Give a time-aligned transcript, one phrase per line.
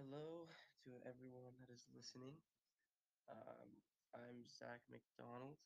[0.00, 0.48] Hello
[0.88, 2.32] to everyone that is listening.
[3.28, 3.68] Um,
[4.16, 5.60] I'm Zach McDonald,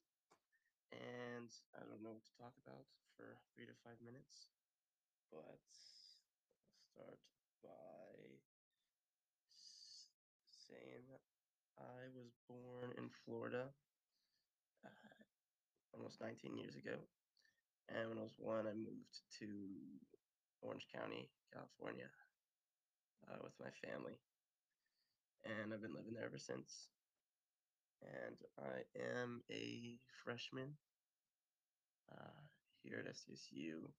[0.90, 1.46] and
[1.78, 2.82] I don't know what to talk about
[3.14, 4.50] for three to five minutes,
[5.30, 5.62] but I'll
[6.90, 7.22] start
[7.62, 8.10] by
[9.54, 10.10] s-
[10.66, 11.22] saying that
[11.78, 13.70] I was born in Florida
[14.82, 15.22] uh,
[15.94, 17.06] almost 19 years ago,
[17.86, 19.46] and when I was one, I moved to
[20.58, 22.10] Orange County, California,
[23.30, 24.18] uh, with my family,
[25.44, 26.88] and I've been living there ever since.
[28.02, 30.76] and I am a freshman
[32.12, 32.42] uh,
[32.82, 33.90] here at SDSU.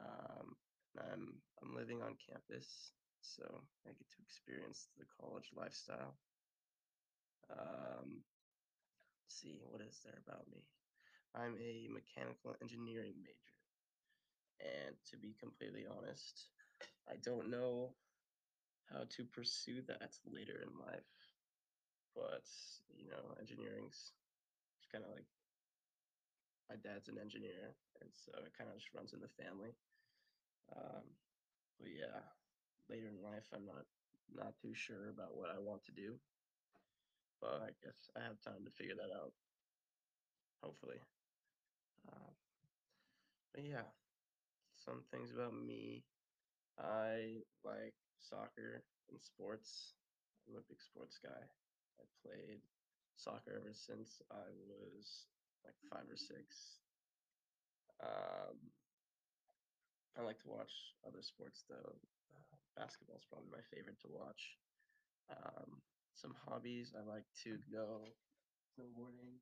[0.00, 0.56] Um,
[0.98, 3.44] I'm I'm living on campus, so
[3.86, 6.16] I get to experience the college lifestyle.
[7.50, 8.22] Um,
[9.28, 10.64] see, what is there about me?
[11.34, 13.58] I'm a mechanical engineering major,
[14.60, 16.46] and to be completely honest,
[17.08, 17.94] I don't know
[18.92, 21.06] how to pursue that later in life.
[22.14, 22.46] But
[22.96, 24.12] you know, engineering's
[24.92, 25.26] kind of like
[26.68, 29.74] my dad's an engineer, and so it kind of just runs in the family.
[30.76, 31.04] Um,
[31.80, 32.22] but yeah,
[32.88, 33.86] later in life, I'm not
[34.32, 36.18] not too sure about what I want to do,
[37.40, 39.32] but I guess I have time to figure that out.
[40.62, 41.00] Hopefully.
[42.12, 42.32] Um,
[43.54, 43.88] but yeah,
[44.84, 46.04] some things about me.
[46.78, 49.96] I like soccer and sports.
[50.50, 51.42] Big sports guy.
[51.98, 52.58] I played
[53.14, 55.30] soccer ever since I was
[55.62, 56.80] like five or six.
[58.02, 58.56] Um,
[60.18, 60.72] I like to watch
[61.06, 61.94] other sports though.
[62.34, 64.42] Uh, basketball is probably my favorite to watch.
[65.30, 65.78] Um,
[66.14, 68.10] some hobbies I like to go
[68.74, 69.38] snowboarding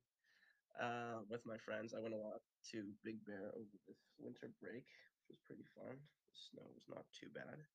[0.77, 1.93] uh, with my friends.
[1.97, 5.97] I went a lot to Big Bear over this winter break, which was pretty fun.
[5.97, 7.65] The snow was not too bad.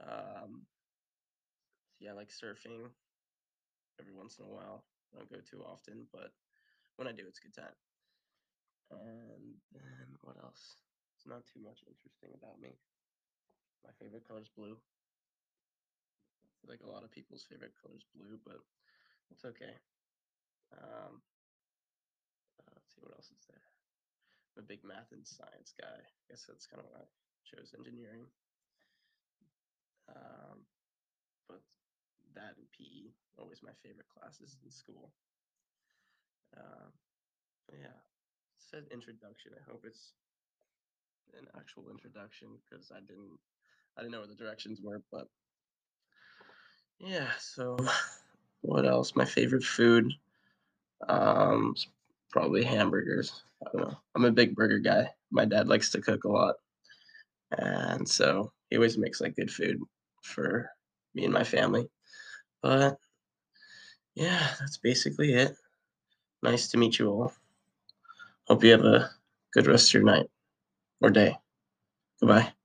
[0.00, 0.66] Um,
[1.98, 2.90] yeah, I like surfing
[3.98, 4.84] every once in a while.
[5.12, 6.30] I don't go too often, but
[6.96, 7.76] when I do, it's a good time.
[8.90, 10.80] And then what else?
[11.16, 12.78] It's not too much interesting about me.
[13.84, 14.78] My favorite color is blue.
[16.66, 18.60] Like a lot of people's favorite color is blue, but
[19.30, 19.74] it's okay.
[20.74, 21.22] Um,
[22.60, 23.64] uh, let's see what else is there.
[24.56, 26.02] I'm a big math and science guy.
[26.02, 27.08] I guess that's kind of why I
[27.46, 28.26] chose engineering.
[30.08, 30.58] Um,
[31.48, 31.60] but
[32.34, 35.10] that and PE always my favorite classes in school.
[36.56, 36.92] Um,
[37.72, 39.52] yeah, it said introduction.
[39.54, 40.12] I hope it's
[41.38, 43.38] an actual introduction because I didn't
[43.96, 45.28] I didn't know where the directions were, but
[46.98, 47.28] yeah.
[47.38, 47.76] So
[48.62, 49.14] what else?
[49.14, 50.12] My favorite food,
[51.08, 51.74] um,
[52.30, 53.42] probably hamburgers.
[53.66, 53.98] I don't know.
[54.14, 55.08] I'm a big burger guy.
[55.30, 56.56] My dad likes to cook a lot,
[57.58, 59.78] and so he always makes like good food
[60.28, 60.70] for
[61.14, 61.88] me and my family.
[62.62, 62.98] But
[64.14, 65.56] yeah, that's basically it.
[66.42, 67.32] Nice to meet you all.
[68.46, 69.10] Hope you have a
[69.52, 70.26] good rest of your night
[71.00, 71.36] or day.
[72.20, 72.57] Goodbye.